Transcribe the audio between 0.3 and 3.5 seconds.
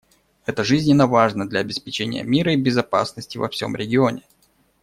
Это жизненно важно для обеспечения мира и безопасности во